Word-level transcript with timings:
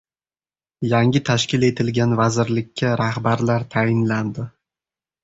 Yangi 0.93 1.19
tashkil 1.29 1.65
etilgan 1.71 2.15
vazirlikka 2.19 2.95
rahbarlar 3.03 3.67
tayinlandi 3.77 4.49